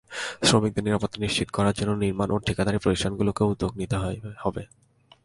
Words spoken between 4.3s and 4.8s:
হবে।